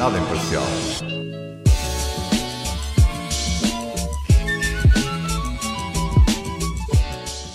nada 0.00 0.18
imparcial. 0.18 0.62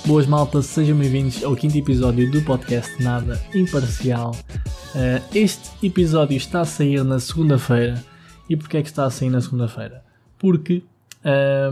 Boas 0.05 0.27
maltas, 0.27 0.67
sejam 0.67 0.95
bem-vindos 0.95 1.43
ao 1.43 1.55
quinto 1.55 1.75
episódio 1.75 2.29
do 2.29 2.43
podcast 2.43 3.01
Nada 3.01 3.41
Imparcial. 3.55 4.29
Uh, 4.93 5.25
este 5.33 5.71
episódio 5.83 6.37
está 6.37 6.61
a 6.61 6.65
sair 6.65 7.03
na 7.03 7.19
segunda-feira. 7.19 8.05
E 8.47 8.55
porquê 8.55 8.77
é 8.77 8.83
que 8.83 8.89
está 8.89 9.05
a 9.05 9.09
sair 9.09 9.31
na 9.31 9.41
segunda-feira? 9.41 10.05
Porque 10.37 10.83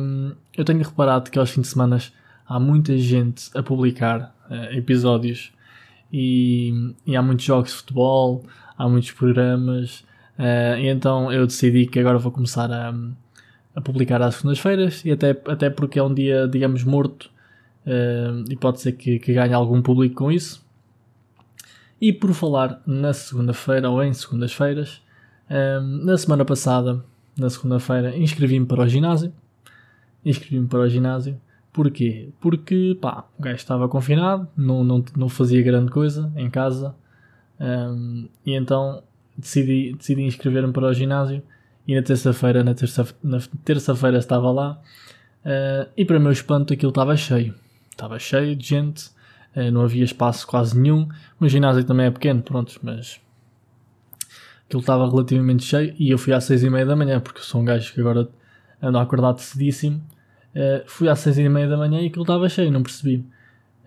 um, 0.01 0.31
eu 0.57 0.65
tenho 0.65 0.79
reparado 0.79 1.29
que 1.29 1.37
aos 1.37 1.51
fins 1.51 1.61
de 1.61 1.67
semana 1.67 1.99
há 2.47 2.59
muita 2.59 2.97
gente 2.97 3.55
a 3.55 3.61
publicar 3.61 4.35
uh, 4.49 4.75
episódios 4.75 5.51
e, 6.11 6.95
e, 7.05 7.15
há 7.15 7.21
muitos 7.21 7.45
jogos 7.45 7.69
de 7.69 7.77
futebol, 7.77 8.43
há 8.75 8.89
muitos 8.89 9.11
programas, 9.11 10.03
uh, 10.37 10.77
então 10.79 11.31
eu 11.31 11.45
decidi 11.45 11.85
que 11.85 11.99
agora 11.99 12.17
vou 12.17 12.31
começar 12.31 12.71
a, 12.71 12.93
a 13.75 13.81
publicar 13.81 14.21
às 14.21 14.35
segundas-feiras 14.35 15.03
e 15.05 15.11
até, 15.11 15.31
até 15.47 15.69
porque 15.69 15.99
é 15.99 16.03
um 16.03 16.13
dia, 16.13 16.47
digamos, 16.47 16.83
morto 16.83 17.31
uh, 17.85 18.43
e 18.49 18.55
pode 18.55 18.81
ser 18.81 18.93
que, 18.93 19.19
que 19.19 19.33
ganhe 19.33 19.53
algum 19.53 19.81
público 19.81 20.15
com 20.15 20.31
isso. 20.31 20.63
E 22.01 22.11
por 22.11 22.33
falar 22.33 22.81
na 22.85 23.13
segunda-feira 23.13 23.89
ou 23.89 24.03
em 24.03 24.11
segundas-feiras, 24.13 25.01
na 26.03 26.17
semana 26.17 26.43
passada, 26.43 27.01
na 27.37 27.49
segunda-feira, 27.49 28.17
inscrevi-me 28.17 28.65
para 28.65 28.81
o 28.81 28.89
ginásio. 28.89 29.31
Inscrevi-me 30.25 30.67
para 30.67 30.79
o 30.79 30.89
ginásio 30.89 31.39
Porquê? 31.73 32.29
Porque 32.39 32.95
pá, 33.01 33.25
o 33.37 33.41
gajo 33.41 33.55
estava 33.55 33.89
confinado, 33.89 34.47
não, 34.55 34.83
não, 34.83 35.03
não 35.17 35.27
fazia 35.27 35.61
grande 35.63 35.91
coisa 35.91 36.31
em 36.35 36.47
casa 36.47 36.95
um, 37.59 38.29
e 38.45 38.53
então 38.53 39.01
decidi, 39.37 39.93
decidi 39.93 40.23
inscrever-me 40.23 40.73
para 40.73 40.87
o 40.87 40.93
ginásio 40.93 41.41
e 41.87 41.95
na 41.95 42.01
terça-feira 42.01 42.63
na 42.63 42.73
terça, 42.73 43.07
terça-feira 43.63 44.17
estava 44.17 44.51
lá 44.51 44.81
uh, 45.45 45.89
e 45.95 46.05
para 46.05 46.19
meu 46.19 46.31
espanto 46.31 46.73
aquilo 46.73 46.89
estava 46.89 47.15
cheio. 47.15 47.53
Estava 47.91 48.17
cheio 48.17 48.55
de 48.55 48.67
gente, 48.67 49.07
uh, 49.55 49.71
não 49.71 49.81
havia 49.81 50.03
espaço 50.03 50.47
quase 50.47 50.79
nenhum. 50.79 51.07
O 51.39 51.47
ginásio 51.47 51.83
também 51.83 52.07
é 52.07 52.11
pequeno, 52.11 52.41
pronto, 52.41 52.79
mas 52.81 53.19
aquilo 54.65 54.81
estava 54.81 55.09
relativamente 55.09 55.63
cheio 55.63 55.95
e 55.99 56.09
eu 56.09 56.17
fui 56.17 56.33
às 56.33 56.43
seis 56.43 56.63
e 56.63 56.69
meia 56.69 56.85
da 56.85 56.95
manhã 56.95 57.19
porque 57.19 57.41
sou 57.41 57.61
um 57.61 57.65
gajo 57.65 57.93
que 57.93 57.99
agora 57.99 58.29
ando 58.81 58.97
acordado 58.97 59.39
cedíssimo 59.39 60.01
Uh, 60.53 60.83
fui 60.85 61.09
às 61.09 61.19
seis 61.19 61.37
e 61.39 61.49
meia 61.49 61.67
da 61.67 61.75
manhã 61.75 61.99
e 61.99 62.07
aquilo 62.07 62.21
estava 62.21 62.47
cheio, 62.47 62.71
não 62.71 62.83
percebi. 62.83 63.25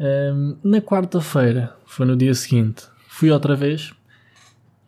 Uh, 0.01 0.59
na 0.65 0.81
quarta-feira, 0.81 1.75
foi 1.87 2.05
no 2.05 2.17
dia 2.17 2.35
seguinte, 2.35 2.85
fui 3.09 3.31
outra 3.31 3.55
vez 3.55 3.95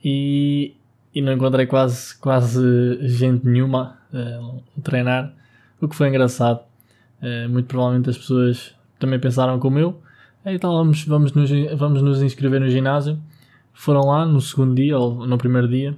e, 0.05 0.75
e 1.15 1.21
não 1.21 1.33
encontrei 1.33 1.67
quase, 1.67 2.17
quase 2.19 2.99
gente 3.09 3.47
nenhuma 3.47 3.99
uh, 4.13 4.63
a 4.77 4.81
treinar, 4.83 5.33
o 5.81 5.89
que 5.89 5.97
foi 5.97 6.09
engraçado. 6.09 6.61
Uh, 7.21 7.49
muito 7.49 7.67
provavelmente 7.67 8.11
as 8.11 8.19
pessoas 8.19 8.75
também 8.99 9.19
pensaram 9.19 9.59
como 9.59 9.79
eu. 9.79 10.01
Então 10.45 10.73
vamos, 10.73 11.05
vamos, 11.05 11.33
nos, 11.33 11.51
vamos 11.77 12.03
nos 12.03 12.23
inscrever 12.23 12.61
no 12.61 12.69
ginásio. 12.69 13.19
Foram 13.73 14.07
lá 14.07 14.25
no 14.25 14.41
segundo 14.41 14.75
dia 14.75 14.99
ou 14.99 15.27
no 15.27 15.37
primeiro 15.39 15.69
dia 15.69 15.97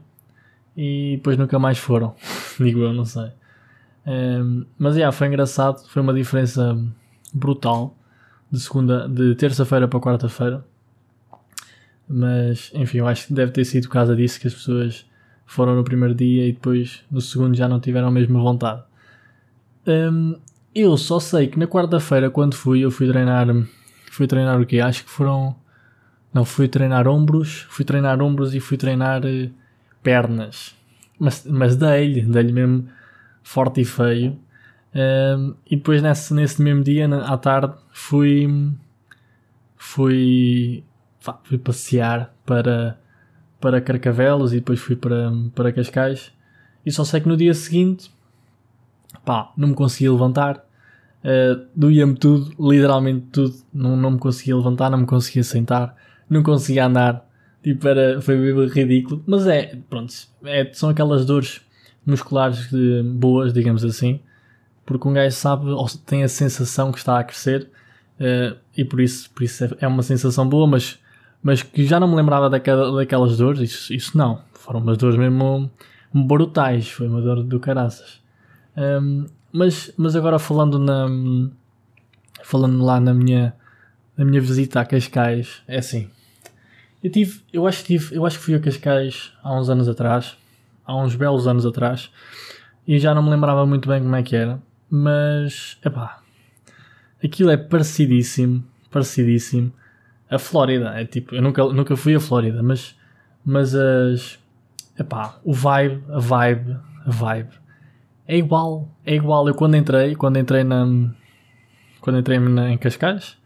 e 0.76 1.16
depois 1.16 1.36
nunca 1.36 1.58
mais 1.58 1.78
foram. 1.78 2.14
Digo 2.58 2.80
eu, 2.80 2.92
não 2.92 3.04
sei. 3.04 3.30
Um, 4.06 4.64
mas 4.78 4.96
yeah, 4.96 5.12
foi 5.12 5.28
engraçado, 5.28 5.86
foi 5.88 6.02
uma 6.02 6.14
diferença 6.14 6.76
brutal 7.32 7.94
de 8.50 8.58
segunda, 8.58 9.08
de 9.08 9.34
terça-feira 9.34 9.86
para 9.86 10.00
quarta-feira. 10.00 10.64
Mas 12.12 12.72
enfim, 12.74 12.98
eu 12.98 13.06
acho 13.06 13.28
que 13.28 13.32
deve 13.32 13.52
ter 13.52 13.64
sido 13.64 13.86
por 13.86 13.92
causa 13.92 14.16
disso 14.16 14.40
que 14.40 14.48
as 14.48 14.54
pessoas 14.54 15.06
foram 15.46 15.76
no 15.76 15.84
primeiro 15.84 16.12
dia 16.12 16.48
e 16.48 16.52
depois 16.52 17.04
no 17.08 17.20
segundo 17.20 17.56
já 17.56 17.68
não 17.68 17.78
tiveram 17.78 18.08
a 18.08 18.10
mesma 18.10 18.40
vontade. 18.40 18.82
Um, 19.86 20.34
eu 20.74 20.96
só 20.96 21.20
sei 21.20 21.46
que 21.46 21.58
na 21.58 21.68
quarta-feira, 21.68 22.28
quando 22.28 22.54
fui, 22.54 22.80
eu 22.80 22.90
fui 22.90 23.08
treinar. 23.08 23.46
Fui 24.10 24.26
treinar 24.26 24.60
o 24.60 24.66
quê? 24.66 24.80
Acho 24.80 25.04
que 25.04 25.10
foram. 25.10 25.54
Não, 26.34 26.44
fui 26.44 26.66
treinar 26.66 27.06
ombros, 27.06 27.66
fui 27.70 27.84
treinar 27.84 28.20
ombros 28.20 28.54
e 28.54 28.60
fui 28.60 28.76
treinar 28.76 29.24
uh, 29.24 29.50
pernas. 30.02 30.76
Mas, 31.18 31.44
mas 31.46 31.76
dei-lhe, 31.76 32.22
dei-lhe 32.22 32.52
mesmo 32.52 32.88
forte 33.42 33.80
e 33.80 33.84
feio. 33.84 34.36
Um, 34.92 35.54
e 35.64 35.76
depois 35.76 36.02
nesse, 36.02 36.34
nesse 36.34 36.60
mesmo 36.60 36.82
dia, 36.82 37.06
na, 37.06 37.32
à 37.32 37.36
tarde, 37.36 37.74
fui, 37.92 38.48
fui, 39.76 40.84
fui 41.42 41.58
passear 41.58 42.34
para, 42.44 42.98
para 43.60 43.80
Carcavelos 43.80 44.52
e 44.52 44.56
depois 44.56 44.80
fui 44.80 44.96
para, 44.96 45.32
para 45.54 45.72
Cascais. 45.72 46.32
E 46.84 46.90
só 46.90 47.04
sei 47.04 47.20
que 47.20 47.28
no 47.28 47.36
dia 47.36 47.54
seguinte, 47.54 48.10
pá, 49.24 49.52
não 49.56 49.68
me 49.68 49.74
conseguia 49.74 50.12
levantar. 50.12 50.64
Uh, 51.22 51.66
doía-me 51.76 52.14
tudo, 52.14 52.52
literalmente 52.58 53.26
tudo. 53.32 53.54
Não, 53.72 53.96
não 53.96 54.12
me 54.12 54.18
conseguia 54.18 54.56
levantar, 54.56 54.90
não 54.90 54.98
me 54.98 55.06
conseguia 55.06 55.44
sentar, 55.44 55.94
não 56.28 56.42
conseguia 56.42 56.86
andar. 56.86 57.28
Tipo, 57.62 57.88
era, 57.88 58.20
foi 58.22 58.66
ridículo. 58.68 59.22
Mas 59.26 59.46
é, 59.46 59.76
pronto, 59.88 60.12
é, 60.44 60.70
são 60.72 60.88
aquelas 60.88 61.26
dores 61.26 61.60
musculares 62.04 62.68
de, 62.70 63.02
boas, 63.02 63.52
digamos 63.52 63.84
assim, 63.84 64.20
porque 64.84 65.06
um 65.06 65.12
gajo 65.12 65.34
sabe 65.34 65.68
ou 65.68 65.86
tem 66.06 66.22
a 66.22 66.28
sensação 66.28 66.90
que 66.90 66.98
está 66.98 67.18
a 67.18 67.24
crescer 67.24 67.70
uh, 68.18 68.56
e 68.76 68.84
por 68.84 69.00
isso, 69.00 69.30
por 69.30 69.42
isso 69.42 69.64
é, 69.64 69.70
é, 69.80 69.88
uma 69.88 70.02
sensação 70.02 70.48
boa, 70.48 70.66
mas, 70.66 70.98
mas 71.42 71.62
que 71.62 71.84
já 71.84 71.98
não 71.98 72.08
me 72.08 72.16
lembrava 72.16 72.50
daquela, 72.50 72.94
daquelas 72.96 73.36
dores, 73.38 73.60
isso, 73.60 73.94
isso 73.94 74.16
não, 74.16 74.42
foram 74.52 74.80
umas 74.80 74.98
dores 74.98 75.18
mesmo 75.18 75.70
brutais, 76.12 76.88
foi 76.90 77.08
uma 77.08 77.20
dor 77.20 77.42
do 77.42 77.60
caraças. 77.60 78.20
Um, 78.76 79.26
mas, 79.52 79.92
mas 79.96 80.14
agora 80.14 80.38
falando 80.38 80.78
na 80.78 81.06
falando 82.42 82.84
lá 82.84 83.00
na 83.00 83.12
minha 83.12 83.54
na 84.16 84.24
minha 84.24 84.40
visita 84.40 84.80
a 84.80 84.84
Cascais, 84.84 85.62
é 85.66 85.78
assim. 85.78 86.08
Eu 87.02 87.10
tive, 87.10 87.40
eu 87.52 87.66
acho 87.66 87.82
que 87.82 87.98
tive, 87.98 88.14
eu 88.14 88.26
acho 88.26 88.38
que 88.38 88.44
fui 88.44 88.54
a 88.54 88.60
Cascais 88.60 89.32
há 89.42 89.58
uns 89.58 89.70
anos 89.70 89.88
atrás 89.88 90.36
há 90.90 90.96
uns 90.96 91.14
belos 91.14 91.46
anos 91.46 91.64
atrás 91.64 92.10
e 92.86 92.98
já 92.98 93.14
não 93.14 93.22
me 93.22 93.30
lembrava 93.30 93.64
muito 93.64 93.88
bem 93.88 94.02
como 94.02 94.16
é 94.16 94.22
que 94.22 94.34
era, 94.34 94.60
mas 94.90 95.78
epá, 95.84 96.20
aquilo 97.22 97.50
é 97.50 97.56
parecidíssimo, 97.56 98.64
parecidíssimo 98.90 99.72
a 100.30 100.38
Flórida. 100.38 100.90
É 101.00 101.04
tipo, 101.04 101.34
eu 101.34 101.42
nunca, 101.42 101.64
nunca 101.64 101.96
fui 101.96 102.14
a 102.14 102.20
Flórida, 102.20 102.62
mas, 102.62 102.96
mas 103.44 103.74
as 103.74 104.38
epá, 104.98 105.38
o 105.44 105.52
vibe, 105.52 106.04
a 106.10 106.18
vibe, 106.18 106.76
a 107.06 107.10
vibe 107.10 107.60
é 108.30 108.36
igual, 108.36 108.88
é 109.04 109.14
igual. 109.14 109.48
Eu 109.48 109.54
quando 109.54 109.76
entrei, 109.76 110.14
quando 110.14 110.38
entrei 110.38 110.62
na 110.62 110.86
quando 112.00 112.18
entrei 112.18 112.38
na, 112.38 112.70
em 112.70 112.78
Cascais, 112.78 113.36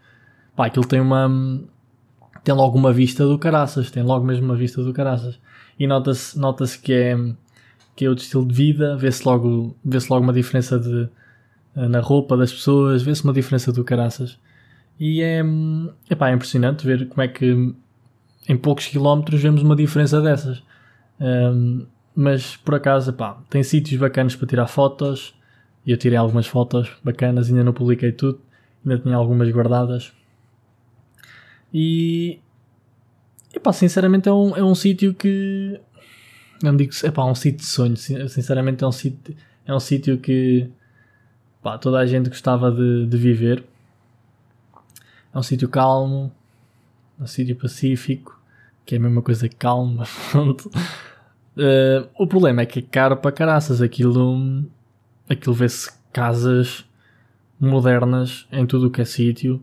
pá, 0.55 0.67
aquilo 0.67 0.85
tem 0.85 1.01
uma 1.01 1.27
tem 2.43 2.53
logo 2.53 2.77
uma 2.77 2.93
vista 2.93 3.25
do 3.25 3.39
caraças, 3.39 3.89
tem 3.89 4.03
logo 4.03 4.23
mesmo 4.23 4.45
uma 4.45 4.55
vista 4.55 4.83
do 4.83 4.93
caraças 4.93 5.39
e 5.79 5.87
nota-se 5.87 6.37
nota 6.37 6.65
que 6.81 6.93
é 6.93 7.17
que 7.95 8.05
é 8.05 8.09
outro 8.09 8.23
estilo 8.23 8.45
de 8.45 8.53
vida, 8.53 8.95
vê-se 8.97 9.25
logo, 9.25 9.75
vê 9.83 9.97
logo 10.09 10.23
uma 10.23 10.33
diferença 10.33 10.77
de, 10.77 11.09
eh, 11.75 11.87
na 11.87 12.01
roupa 12.01 12.35
das 12.35 12.51
pessoas, 12.51 13.01
vê-se 13.01 13.23
uma 13.23 13.33
diferença 13.33 13.71
do 13.71 13.83
caraças. 13.85 14.37
E 14.99 15.21
é, 15.21 15.41
epá, 16.09 16.29
é 16.29 16.33
impressionante 16.33 16.85
ver 16.85 17.07
como 17.07 17.21
é 17.21 17.27
que 17.27 17.73
em 18.47 18.57
poucos 18.57 18.87
quilómetros 18.87 19.41
vemos 19.41 19.61
uma 19.61 19.75
diferença 19.75 20.21
dessas. 20.21 20.63
Um, 21.19 21.85
mas 22.15 22.55
por 22.57 22.75
acaso, 22.75 23.11
epá, 23.11 23.41
tem 23.49 23.63
sítios 23.63 23.99
bacanas 23.99 24.35
para 24.35 24.47
tirar 24.47 24.67
fotos. 24.67 25.33
E 25.85 25.91
eu 25.91 25.97
tirei 25.97 26.17
algumas 26.17 26.47
fotos 26.47 26.89
bacanas, 27.03 27.49
ainda 27.49 27.63
não 27.63 27.73
publiquei 27.73 28.11
tudo, 28.11 28.41
ainda 28.83 28.97
tinha 28.99 29.15
algumas 29.15 29.49
guardadas. 29.51 30.11
E, 31.71 32.39
Epá, 33.55 33.71
sinceramente 33.71 34.27
é 34.27 34.33
um, 34.33 34.55
é 34.55 34.63
um 34.63 34.75
sítio 34.75 35.13
que. 35.13 35.79
Não 36.61 36.75
digo. 36.75 36.91
É 37.03 37.21
um 37.21 37.35
sítio 37.35 37.59
de 37.59 37.65
sonho. 37.65 37.95
Sinceramente 37.95 38.83
é 38.83 38.87
um 38.87 38.91
sítio, 38.91 39.35
é 39.65 39.73
um 39.73 39.79
sítio 39.79 40.17
que. 40.17 40.69
Epá, 41.61 41.77
toda 41.77 41.99
a 41.99 42.05
gente 42.05 42.29
gostava 42.29 42.69
de, 42.69 43.07
de 43.07 43.17
viver. 43.17 43.63
É 45.35 45.37
um 45.37 45.43
sítio 45.43 45.67
calmo. 45.67 46.31
É 47.19 47.23
um 47.23 47.27
sítio 47.27 47.55
pacífico. 47.57 48.41
Que 48.85 48.95
é 48.95 48.97
a 48.97 49.01
mesma 49.01 49.21
coisa 49.21 49.49
que 49.49 49.57
pronto. 50.31 50.71
Uh, 51.57 52.07
o 52.17 52.25
problema 52.25 52.61
é 52.61 52.65
que 52.65 52.79
é 52.79 52.81
caro 52.81 53.17
para 53.17 53.31
caraças. 53.31 53.81
Aquilo. 53.81 54.63
Aquilo 55.29 55.53
vê-se 55.53 55.91
casas 56.13 56.85
modernas 57.59 58.47
em 58.51 58.65
tudo 58.65 58.87
o 58.87 58.91
que 58.91 59.01
é 59.01 59.05
sítio. 59.05 59.61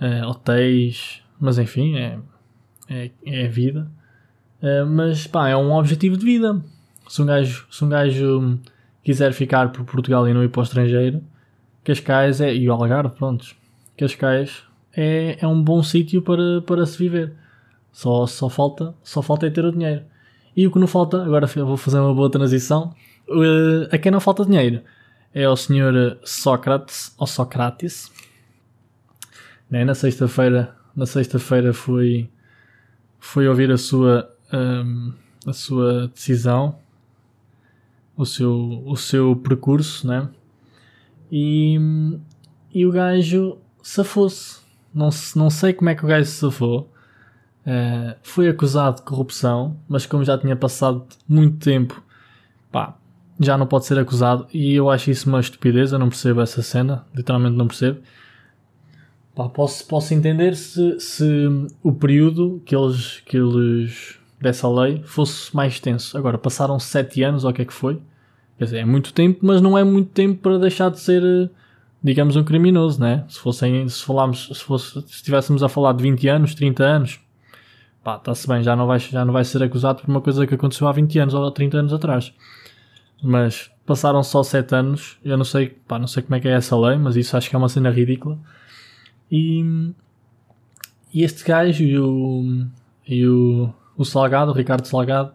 Uh, 0.00 0.26
hotéis. 0.26 1.22
Mas 1.38 1.58
enfim, 1.58 1.96
é 1.96 2.18
é, 2.92 3.10
é 3.24 3.48
vida. 3.48 3.90
Uh, 4.62 4.86
mas 4.86 5.26
pá, 5.26 5.48
é 5.48 5.56
um 5.56 5.72
objetivo 5.72 6.16
de 6.16 6.24
vida. 6.24 6.62
Se 7.08 7.20
um 7.20 7.26
gajo, 7.26 7.66
se 7.70 7.84
um 7.84 7.88
gajo 7.88 8.58
quiser 9.02 9.32
ficar 9.32 9.72
por 9.72 9.84
Portugal 9.84 10.28
e 10.28 10.34
não 10.34 10.44
ir 10.44 10.48
para 10.48 10.60
o 10.60 10.62
estrangeiro, 10.62 11.22
Cascais 11.82 12.40
é, 12.40 12.54
e 12.54 12.68
o 12.68 12.72
Algarve, 12.72 13.16
pronto, 13.16 13.56
Cascais 13.96 14.62
é, 14.96 15.38
é 15.40 15.46
um 15.46 15.62
bom 15.62 15.82
sítio 15.82 16.22
para, 16.22 16.62
para 16.62 16.86
se 16.86 16.98
viver. 16.98 17.32
Só, 17.90 18.26
só, 18.26 18.48
falta, 18.48 18.94
só 19.02 19.20
falta 19.20 19.46
é 19.46 19.50
ter 19.50 19.64
o 19.64 19.72
dinheiro. 19.72 20.02
E 20.56 20.66
o 20.66 20.70
que 20.70 20.78
não 20.78 20.86
falta, 20.86 21.22
agora 21.22 21.46
vou 21.46 21.76
fazer 21.76 21.98
uma 21.98 22.14
boa 22.14 22.30
transição, 22.30 22.94
uh, 23.28 23.88
a 23.90 23.98
quem 23.98 24.12
não 24.12 24.20
falta 24.20 24.44
dinheiro 24.44 24.82
é 25.34 25.48
o 25.48 25.56
senhor 25.56 26.18
Sócrates, 26.24 27.14
ou 27.16 27.26
Sócrates. 27.26 28.10
Né? 29.70 29.84
Na 29.84 29.94
sexta-feira, 29.94 30.76
na 30.94 31.06
sexta-feira 31.06 31.72
fui, 31.72 32.28
fui 33.18 33.48
ouvir 33.48 33.70
a 33.70 33.78
sua, 33.78 34.30
um, 34.52 35.12
a 35.46 35.52
sua 35.52 36.08
decisão, 36.08 36.78
o 38.16 38.26
seu, 38.26 38.82
o 38.84 38.96
seu 38.96 39.34
percurso, 39.34 40.06
né? 40.06 40.28
E, 41.30 41.78
e 42.74 42.84
o 42.84 42.92
gajo 42.92 43.56
safou-se. 43.82 44.60
Não, 44.94 45.10
não 45.36 45.50
sei 45.50 45.72
como 45.72 45.90
é 45.90 45.94
que 45.94 46.04
o 46.04 46.08
gajo 46.08 46.26
se 46.26 46.36
safou. 46.36 46.90
Uh, 47.64 48.16
foi 48.22 48.48
acusado 48.48 48.96
de 48.96 49.02
corrupção, 49.02 49.76
mas 49.88 50.04
como 50.04 50.24
já 50.24 50.36
tinha 50.36 50.56
passado 50.56 51.06
muito 51.28 51.58
tempo, 51.58 52.02
pá, 52.72 52.96
já 53.38 53.56
não 53.56 53.66
pode 53.66 53.86
ser 53.86 53.98
acusado. 53.98 54.46
E 54.52 54.74
eu 54.74 54.90
acho 54.90 55.10
isso 55.10 55.28
uma 55.28 55.40
estupidez. 55.40 55.92
Eu 55.92 55.98
não 55.98 56.08
percebo 56.08 56.40
essa 56.40 56.62
cena, 56.62 57.04
literalmente 57.14 57.56
não 57.56 57.66
percebo. 57.66 58.00
Pá, 59.34 59.48
posso, 59.48 59.86
posso 59.86 60.12
entender 60.12 60.54
se, 60.56 61.00
se 61.00 61.48
o 61.82 61.92
período 61.92 62.60
que 62.64 62.76
eles, 62.76 63.20
que 63.24 63.36
eles 63.36 64.18
dessa 64.42 64.68
lei 64.68 65.02
fosse 65.04 65.54
mais 65.54 65.74
extenso. 65.74 66.18
Agora, 66.18 66.36
passaram 66.36 66.78
7 66.78 67.22
anos, 67.22 67.44
ou 67.44 67.50
o 67.50 67.54
que 67.54 67.62
é 67.62 67.64
que 67.64 67.72
foi? 67.72 68.00
Quer 68.58 68.64
dizer, 68.64 68.78
é 68.78 68.84
muito 68.84 69.14
tempo, 69.14 69.40
mas 69.42 69.62
não 69.62 69.78
é 69.78 69.84
muito 69.84 70.10
tempo 70.10 70.40
para 70.40 70.58
deixar 70.58 70.90
de 70.90 71.00
ser, 71.00 71.22
eh, 71.22 71.48
digamos, 72.02 72.36
um 72.36 72.44
criminoso, 72.44 73.00
né? 73.00 73.24
Se 73.28 73.38
fossem, 73.38 73.88
se 73.88 74.04
falarmos, 74.04 74.48
se, 74.52 74.64
fosse, 74.64 75.00
se 75.02 75.14
estivéssemos 75.16 75.62
a 75.62 75.68
falar 75.68 75.92
de 75.92 76.02
20 76.02 76.28
anos, 76.28 76.54
30 76.54 76.82
anos, 76.82 77.20
pá, 78.02 78.16
está-se 78.16 78.46
bem, 78.48 78.62
já 78.62 78.74
não, 78.74 78.86
vai, 78.86 78.98
já 78.98 79.24
não 79.24 79.32
vai 79.32 79.44
ser 79.44 79.62
acusado 79.62 80.02
por 80.02 80.10
uma 80.10 80.20
coisa 80.20 80.46
que 80.46 80.54
aconteceu 80.54 80.88
há 80.88 80.92
20 80.92 81.18
anos 81.18 81.34
ou 81.34 81.50
30 81.50 81.78
anos 81.78 81.92
atrás. 81.92 82.32
Mas 83.22 83.70
passaram 83.86 84.22
só 84.22 84.42
7 84.42 84.74
anos, 84.74 85.18
eu 85.24 85.36
não 85.36 85.44
sei, 85.44 85.68
pá, 85.68 85.98
não 85.98 86.08
sei 86.08 86.22
como 86.22 86.34
é 86.34 86.40
que 86.40 86.48
é 86.48 86.52
essa 86.52 86.76
lei, 86.76 86.96
mas 86.96 87.16
isso 87.16 87.36
acho 87.36 87.48
que 87.48 87.54
é 87.54 87.58
uma 87.58 87.68
cena 87.68 87.90
ridícula. 87.90 88.38
E, 89.30 89.92
e 91.14 91.22
este 91.22 91.44
gajo 91.44 91.84
e 91.84 91.98
o, 91.98 92.66
e 93.06 93.26
o, 93.26 93.72
o 93.96 94.04
Salgado, 94.04 94.50
o 94.50 94.54
Ricardo 94.54 94.86
Salgado, 94.86 95.32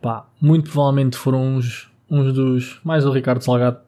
pá, 0.00 0.26
muito 0.40 0.70
provavelmente 0.70 1.16
foram 1.16 1.56
uns, 1.56 1.90
uns 2.10 2.32
dos. 2.34 2.80
Mais 2.84 3.06
o 3.06 3.10
Ricardo 3.10 3.42
Salgado, 3.42 3.78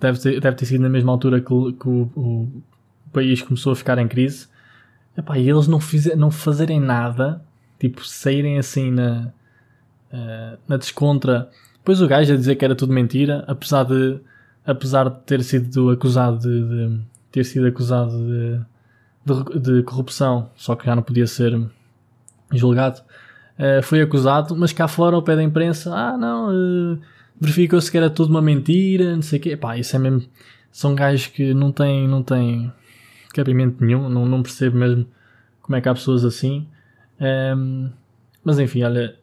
deve 0.00 0.18
ter, 0.18 0.40
deve 0.40 0.56
ter 0.56 0.66
sido 0.66 0.82
na 0.82 0.88
mesma 0.88 1.12
altura 1.12 1.40
que, 1.40 1.46
que 1.46 1.88
o, 1.88 2.10
o, 2.16 2.62
país 3.12 3.40
começou 3.40 3.72
a 3.72 3.76
ficar 3.76 3.98
em 3.98 4.08
crise. 4.08 4.48
Epá, 5.16 5.38
e 5.38 5.48
eles 5.48 5.68
não, 5.68 5.78
fizer, 5.78 6.16
não 6.16 6.30
fazerem 6.30 6.80
nada, 6.80 7.40
tipo, 7.78 8.04
saírem 8.04 8.58
assim 8.58 8.90
na, 8.90 9.32
uh, 10.12 10.58
na 10.66 10.76
descontra. 10.76 11.48
Depois 11.76 12.02
o 12.02 12.08
gajo 12.08 12.32
a 12.32 12.36
dizer 12.36 12.56
que 12.56 12.64
era 12.64 12.74
tudo 12.74 12.92
mentira, 12.92 13.44
apesar 13.46 13.84
de, 13.84 14.18
apesar 14.66 15.08
de 15.08 15.20
ter 15.20 15.42
sido 15.44 15.90
acusado 15.90 16.38
de, 16.38 16.68
de 16.68 17.00
ter 17.30 17.44
sido 17.44 17.66
acusado 17.66 18.10
de, 18.10 18.60
de, 19.24 19.60
de, 19.60 19.82
corrupção, 19.84 20.50
só 20.56 20.74
que 20.74 20.86
já 20.86 20.96
não 20.96 21.02
podia 21.02 21.26
ser 21.26 21.56
julgado. 22.52 23.00
Uh, 23.56 23.82
foi 23.82 24.02
acusado, 24.02 24.56
mas 24.56 24.72
cá 24.72 24.88
fora, 24.88 25.14
ao 25.14 25.22
pé 25.22 25.36
da 25.36 25.42
imprensa, 25.42 25.94
ah 25.94 26.16
não, 26.16 26.50
uh, 26.50 26.98
verificou-se 27.40 27.90
que 27.90 27.96
era 27.96 28.10
tudo 28.10 28.30
uma 28.30 28.42
mentira, 28.42 29.14
não 29.14 29.22
sei 29.22 29.38
o 29.38 29.42
quê. 29.42 29.56
Pá, 29.56 29.76
isso 29.78 29.94
é 29.96 29.98
mesmo. 29.98 30.22
São 30.70 30.94
gajos 30.94 31.28
que 31.28 31.54
não 31.54 31.70
têm, 31.72 32.08
não 32.08 32.22
têm 32.22 32.72
cabimento 33.32 33.84
nenhum, 33.84 34.08
não, 34.08 34.26
não 34.26 34.42
percebo 34.42 34.76
mesmo 34.76 35.06
como 35.60 35.76
é 35.76 35.80
que 35.80 35.88
há 35.88 35.94
pessoas 35.94 36.24
assim. 36.24 36.66
Um, 37.20 37.24
ehm, 37.24 37.92
mas 38.44 38.58
enfim, 38.58 38.82
olha, 38.82 39.16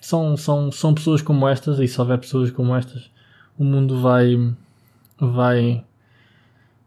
são, 0.00 0.36
são, 0.36 0.72
são 0.72 0.94
pessoas 0.94 1.22
como 1.22 1.48
estas, 1.48 1.78
e 1.78 1.86
se 1.86 2.00
houver 2.00 2.18
pessoas 2.18 2.50
como 2.50 2.74
estas, 2.74 3.10
o 3.58 3.64
mundo 3.64 4.00
vai, 4.00 4.54
vai, 5.18 5.84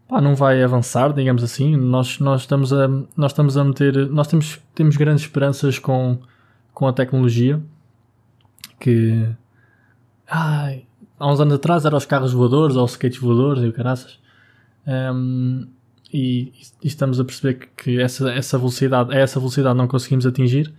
pá, 0.08 0.20
não 0.20 0.34
vai 0.34 0.62
avançar, 0.62 1.12
digamos 1.12 1.42
assim. 1.42 1.76
Nós, 1.76 2.18
nós 2.18 2.42
estamos 2.42 2.72
a, 2.72 2.88
nós 3.16 3.32
estamos 3.32 3.56
a 3.56 3.64
meter, 3.64 4.08
nós 4.10 4.28
temos, 4.28 4.60
temos 4.74 4.96
grandes 4.96 5.22
esperanças 5.24 5.78
com, 5.78 6.18
com 6.74 6.86
a 6.86 6.92
tecnologia, 6.92 7.60
que, 8.78 9.26
ai, 10.28 10.84
há 11.18 11.30
uns 11.30 11.40
anos 11.40 11.54
atrás 11.54 11.84
eram 11.84 11.98
os 11.98 12.06
carros 12.06 12.32
voadores 12.32 12.76
ou 12.76 12.84
os 12.84 12.92
skates 12.92 13.18
voadores 13.18 13.62
e 13.62 13.68
o 13.68 13.72
caraças. 13.72 14.18
Um, 14.86 15.66
e, 16.12 16.52
e, 16.82 16.86
estamos 16.86 17.18
a 17.18 17.24
perceber 17.24 17.54
que, 17.54 17.66
que, 17.76 18.00
essa, 18.00 18.30
essa 18.32 18.58
velocidade, 18.58 19.14
a 19.14 19.18
essa 19.18 19.40
velocidade 19.40 19.76
não 19.76 19.88
conseguimos 19.88 20.26
atingir, 20.26 20.72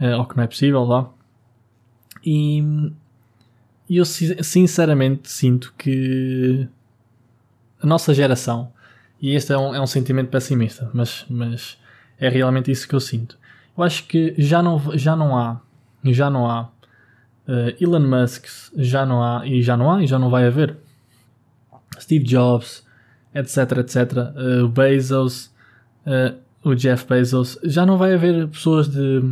uh, 0.00 0.18
ou 0.18 0.26
que 0.26 0.36
não 0.36 0.44
é 0.44 0.46
possível 0.46 0.84
lá. 0.84 1.10
E, 2.24 2.62
eu 3.88 4.04
sinceramente 4.04 5.28
sinto 5.28 5.74
que 5.76 6.68
a 7.82 7.86
nossa 7.86 8.14
geração, 8.14 8.72
e 9.20 9.34
este 9.34 9.52
é 9.52 9.58
um, 9.58 9.74
é 9.74 9.80
um 9.80 9.86
sentimento 9.86 10.28
pessimista, 10.28 10.88
mas, 10.94 11.26
mas 11.28 11.76
é 12.18 12.28
realmente 12.28 12.70
isso 12.70 12.86
que 12.86 12.94
eu 12.94 13.00
sinto. 13.00 13.36
Eu 13.76 13.82
acho 13.82 14.04
que 14.04 14.34
já 14.38 14.62
não, 14.62 14.96
já 14.96 15.16
não 15.16 15.36
há, 15.36 15.60
já 16.04 16.30
não 16.30 16.48
há 16.48 16.70
uh, 17.48 17.82
Elon 17.82 18.00
Musk, 18.00 18.46
já 18.76 19.04
não 19.04 19.22
há, 19.22 19.46
e 19.46 19.62
já 19.62 19.76
não 19.76 19.90
há, 19.90 20.02
e 20.02 20.06
já 20.06 20.18
não 20.18 20.30
vai 20.30 20.46
haver 20.46 20.76
Steve 21.98 22.24
Jobs, 22.24 22.84
etc, 23.34 23.78
etc, 23.78 24.12
uh, 24.34 24.68
Bezos, 24.68 25.46
uh, 26.06 26.36
o 26.64 26.74
Jeff 26.74 27.06
Bezos, 27.06 27.58
já 27.64 27.86
não 27.86 27.96
vai 27.96 28.14
haver 28.14 28.48
pessoas 28.48 28.88
de 28.88 29.22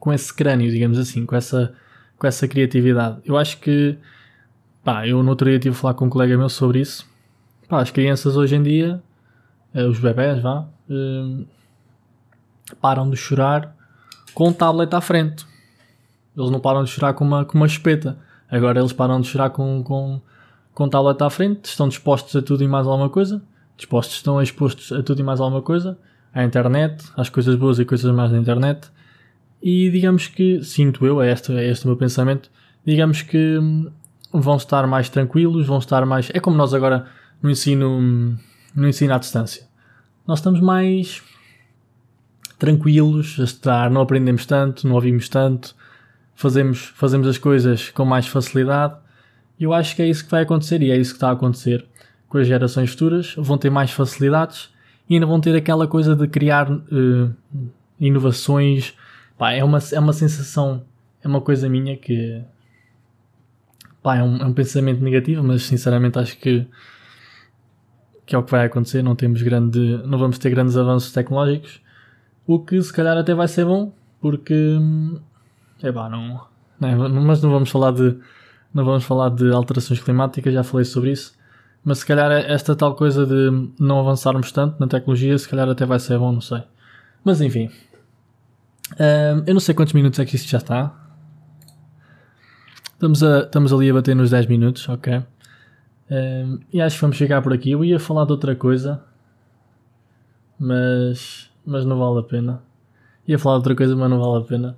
com 0.00 0.12
esse 0.12 0.32
crânio, 0.32 0.70
digamos 0.70 0.98
assim, 0.98 1.26
com 1.26 1.36
essa, 1.36 1.74
com 2.18 2.26
essa 2.26 2.48
criatividade. 2.48 3.18
Eu 3.24 3.36
acho 3.36 3.58
que, 3.58 3.98
pá, 4.82 5.06
eu 5.06 5.22
no 5.22 5.28
outro 5.28 5.48
dia 5.48 5.58
tive 5.58 5.76
a 5.76 5.78
falar 5.78 5.94
com 5.94 6.06
um 6.06 6.10
colega 6.10 6.36
meu 6.38 6.48
sobre 6.48 6.80
isso. 6.80 7.06
Pá, 7.68 7.82
as 7.82 7.90
crianças 7.90 8.34
hoje 8.34 8.56
em 8.56 8.62
dia, 8.62 9.02
eh, 9.74 9.84
os 9.84 10.00
bebés, 10.00 10.42
vá, 10.42 10.66
param 12.80 13.10
de 13.10 13.16
chorar 13.16 13.76
com 14.32 14.48
um 14.48 14.52
tablet 14.52 14.92
à 14.94 15.02
frente. 15.02 15.46
Eles 16.40 16.50
não 16.50 16.60
param 16.60 16.82
de 16.84 16.90
chorar 16.90 17.12
com 17.14 17.24
uma, 17.24 17.44
com 17.44 17.56
uma 17.56 17.66
espeta. 17.66 18.18
Agora 18.50 18.80
eles 18.80 18.92
param 18.92 19.20
de 19.20 19.28
chorar 19.28 19.50
com, 19.50 19.82
com, 19.82 20.20
com 20.74 20.88
tablet 20.88 21.22
à 21.22 21.30
frente, 21.30 21.66
estão 21.66 21.88
dispostos 21.88 22.34
a 22.34 22.42
tudo 22.42 22.64
e 22.64 22.68
mais 22.68 22.86
alguma 22.86 23.08
coisa. 23.08 23.42
Dispostos, 23.76 24.16
estão 24.16 24.42
expostos 24.42 24.92
a 24.92 25.02
tudo 25.02 25.20
e 25.20 25.22
mais 25.22 25.40
alguma 25.40 25.62
coisa. 25.62 25.98
À 26.32 26.44
internet, 26.44 27.04
às 27.16 27.28
coisas 27.28 27.54
boas 27.56 27.78
e 27.78 27.84
coisas 27.84 28.12
mais 28.14 28.30
da 28.30 28.38
internet. 28.38 28.90
E 29.62 29.90
digamos 29.90 30.26
que, 30.26 30.62
sinto 30.64 31.04
eu, 31.04 31.20
é 31.20 31.30
este, 31.30 31.52
é 31.52 31.68
este 31.68 31.84
o 31.84 31.88
meu 31.88 31.96
pensamento, 31.96 32.50
digamos 32.84 33.22
que 33.22 33.58
hum, 33.58 33.90
vão 34.32 34.56
estar 34.56 34.86
mais 34.86 35.08
tranquilos, 35.08 35.66
vão 35.66 35.78
estar 35.78 36.04
mais. 36.06 36.30
É 36.32 36.40
como 36.40 36.56
nós 36.56 36.72
agora 36.72 37.06
no 37.42 37.50
ensino, 37.50 38.38
no 38.74 38.88
ensino 38.88 39.14
à 39.14 39.18
distância. 39.18 39.64
Nós 40.26 40.38
estamos 40.38 40.60
mais 40.60 41.22
tranquilos 42.58 43.36
a 43.40 43.44
estudar, 43.44 43.90
não 43.90 44.02
aprendemos 44.02 44.46
tanto, 44.46 44.86
não 44.86 44.94
ouvimos 44.94 45.28
tanto, 45.28 45.74
fazemos, 46.40 46.92
fazemos 46.94 47.26
as 47.28 47.38
coisas 47.38 47.90
com 47.90 48.04
mais 48.04 48.26
facilidade. 48.26 48.94
E 49.58 49.64
eu 49.64 49.72
acho 49.72 49.94
que 49.94 50.02
é 50.02 50.08
isso 50.08 50.24
que 50.24 50.30
vai 50.30 50.42
acontecer 50.42 50.82
e 50.82 50.90
é 50.90 50.96
isso 50.96 51.12
que 51.12 51.16
está 51.16 51.28
a 51.28 51.32
acontecer 51.32 51.86
com 52.28 52.38
as 52.38 52.46
gerações 52.46 52.90
futuras. 52.90 53.34
Vão 53.36 53.58
ter 53.58 53.70
mais 53.70 53.90
facilidades 53.90 54.70
e 55.08 55.14
ainda 55.14 55.26
vão 55.26 55.40
ter 55.40 55.54
aquela 55.54 55.86
coisa 55.86 56.16
de 56.16 56.26
criar 56.28 56.70
uh, 56.70 57.34
inovações 57.98 58.94
Pá, 59.40 59.52
é 59.52 59.64
uma, 59.64 59.78
é 59.90 59.98
uma 59.98 60.12
sensação, 60.12 60.84
é 61.24 61.26
uma 61.26 61.40
coisa 61.40 61.66
minha 61.66 61.96
que. 61.96 62.44
Pá, 64.02 64.16
é 64.18 64.22
um, 64.22 64.36
é 64.36 64.44
um 64.44 64.52
pensamento 64.52 65.02
negativo, 65.02 65.42
mas 65.42 65.62
sinceramente 65.62 66.18
acho 66.18 66.36
que. 66.36 66.66
que 68.26 68.36
é 68.36 68.38
o 68.38 68.42
que 68.42 68.50
vai 68.50 68.66
acontecer. 68.66 69.02
Não 69.02 69.16
temos 69.16 69.40
grande. 69.40 69.78
não 70.04 70.18
vamos 70.18 70.36
ter 70.36 70.50
grandes 70.50 70.76
avanços 70.76 71.10
tecnológicos. 71.10 71.80
O 72.46 72.58
que 72.58 72.82
se 72.82 72.92
calhar 72.92 73.16
até 73.16 73.34
vai 73.34 73.48
ser 73.48 73.64
bom, 73.64 73.94
porque. 74.20 74.54
É 75.82 75.92
pá, 75.92 76.08
não, 76.08 76.40
não. 76.80 77.22
Mas 77.22 77.42
não 77.42 77.50
vamos 77.50 77.70
falar 77.70 77.92
de. 77.92 78.18
Não 78.72 78.84
vamos 78.84 79.04
falar 79.04 79.30
de 79.30 79.50
alterações 79.50 80.00
climáticas, 80.00 80.54
já 80.54 80.62
falei 80.62 80.84
sobre 80.84 81.10
isso. 81.10 81.34
Mas 81.84 81.98
se 81.98 82.06
calhar 82.06 82.30
esta 82.30 82.76
tal 82.76 82.94
coisa 82.94 83.26
de 83.26 83.72
não 83.78 83.98
avançarmos 84.00 84.52
tanto 84.52 84.78
na 84.78 84.86
tecnologia, 84.86 85.36
se 85.36 85.48
calhar 85.48 85.68
até 85.68 85.86
vai 85.86 85.98
ser 85.98 86.18
bom, 86.18 86.30
não 86.30 86.40
sei. 86.40 86.62
Mas 87.24 87.40
enfim, 87.40 87.70
eu 89.46 89.54
não 89.54 89.60
sei 89.60 89.74
quantos 89.74 89.92
minutos 89.92 90.18
é 90.18 90.24
que 90.24 90.36
isto 90.36 90.48
já 90.48 90.58
está. 90.58 90.94
Estamos, 92.92 93.22
a, 93.22 93.40
estamos 93.40 93.72
ali 93.72 93.90
a 93.90 93.94
bater 93.94 94.14
nos 94.14 94.30
10 94.30 94.46
minutos, 94.46 94.88
ok. 94.88 95.22
e 96.72 96.80
acho 96.80 96.96
que 96.96 97.00
vamos 97.00 97.16
chegar 97.16 97.40
por 97.40 97.52
aqui. 97.52 97.70
Eu 97.70 97.84
ia 97.84 97.98
falar 97.98 98.24
de 98.26 98.32
outra 98.32 98.54
coisa, 98.54 99.02
mas, 100.58 101.50
mas 101.64 101.84
não 101.84 101.98
vale 101.98 102.20
a 102.20 102.22
pena. 102.22 102.62
Ia 103.26 103.38
falar 103.38 103.56
de 103.56 103.60
outra 103.60 103.74
coisa, 103.74 103.96
mas 103.96 104.10
não 104.10 104.20
vale 104.20 104.44
a 104.44 104.46
pena. 104.46 104.76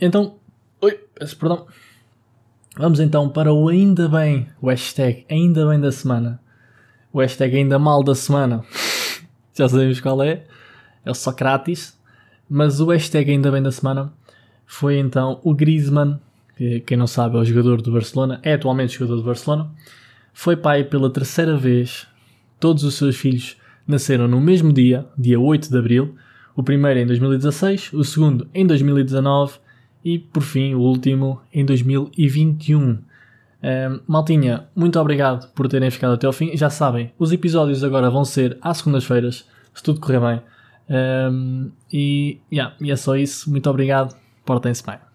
Então, 0.00 0.36
oi, 0.80 1.00
peço 1.14 1.36
perdão. 1.36 1.66
Vamos 2.76 3.00
então 3.00 3.28
para 3.28 3.52
o 3.52 3.68
ainda 3.68 4.08
bem, 4.08 4.48
o 4.60 4.68
hashtag 4.68 5.26
ainda 5.28 5.66
bem 5.66 5.80
da 5.80 5.90
semana. 5.90 6.40
O 7.12 7.20
hashtag 7.20 7.56
ainda 7.56 7.78
mal 7.78 8.04
da 8.04 8.14
semana. 8.14 8.64
Já 9.54 9.68
sabemos 9.68 10.00
qual 10.00 10.22
é. 10.22 10.44
É 11.04 11.10
o 11.10 11.14
Socrates. 11.14 11.98
Mas 12.48 12.80
o 12.80 12.86
hashtag 12.86 13.30
ainda 13.30 13.50
bem 13.50 13.62
da 13.62 13.72
semana 13.72 14.12
foi 14.64 14.98
então 14.98 15.40
o 15.42 15.54
Griezmann, 15.54 16.20
que 16.56 16.80
quem 16.80 16.96
não 16.96 17.06
sabe 17.06 17.36
é 17.36 17.40
o 17.40 17.44
jogador 17.44 17.82
do 17.82 17.90
Barcelona, 17.90 18.38
é 18.42 18.54
atualmente 18.54 18.98
jogador 18.98 19.16
do 19.16 19.24
Barcelona, 19.24 19.70
foi 20.32 20.56
pai 20.56 20.84
pela 20.84 21.10
terceira 21.10 21.56
vez. 21.56 22.06
Todos 22.60 22.84
os 22.84 22.94
seus 22.94 23.16
filhos 23.16 23.56
nasceram 23.86 24.28
no 24.28 24.40
mesmo 24.40 24.72
dia, 24.72 25.06
dia 25.16 25.40
8 25.40 25.70
de 25.70 25.78
abril. 25.78 26.14
O 26.58 26.62
primeiro 26.64 26.98
em 26.98 27.06
2016, 27.06 27.92
o 27.92 28.02
segundo 28.02 28.48
em 28.52 28.66
2019 28.66 29.60
e, 30.04 30.18
por 30.18 30.42
fim, 30.42 30.74
o 30.74 30.80
último 30.80 31.40
em 31.54 31.64
2021. 31.64 32.80
Um, 32.80 33.00
maltinha, 34.08 34.66
muito 34.74 34.98
obrigado 34.98 35.52
por 35.52 35.68
terem 35.68 35.88
ficado 35.88 36.14
até 36.14 36.26
ao 36.26 36.32
fim. 36.32 36.56
Já 36.56 36.68
sabem, 36.68 37.12
os 37.16 37.30
episódios 37.30 37.84
agora 37.84 38.10
vão 38.10 38.24
ser 38.24 38.58
às 38.60 38.78
segundas-feiras, 38.78 39.48
se 39.72 39.82
tudo 39.84 40.00
correr 40.00 40.18
bem. 40.18 40.42
Um, 41.30 41.70
e, 41.92 42.40
yeah, 42.52 42.74
e 42.80 42.90
é 42.90 42.96
só 42.96 43.14
isso. 43.14 43.48
Muito 43.48 43.70
obrigado. 43.70 44.16
Portem-se 44.44 44.84
bem. 44.84 45.07